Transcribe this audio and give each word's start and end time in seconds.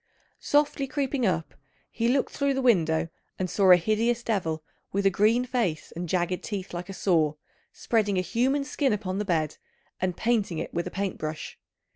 Softly 0.39 0.87
creeping 0.87 1.27
up, 1.27 1.53
he 1.91 2.07
looked 2.07 2.33
through 2.33 2.55
the 2.55 2.61
window 2.63 3.09
and 3.37 3.47
saw 3.47 3.69
a 3.69 3.75
hideous 3.77 4.23
devil, 4.23 4.63
with 4.91 5.05
a 5.05 5.11
green 5.11 5.45
face 5.45 5.91
and 5.95 6.09
jagged 6.09 6.41
teeth 6.43 6.73
like 6.73 6.89
a 6.89 6.93
saw, 6.95 7.35
spreading 7.71 8.17
a 8.17 8.21
human 8.21 8.63
skin 8.63 8.93
upon 8.93 9.19
the 9.19 9.25
bed 9.25 9.57
and 9.99 10.17
painting 10.17 10.57
it 10.57 10.73
with 10.73 10.87
a 10.87 10.89
paint 10.89 11.19
brush. 11.19 11.59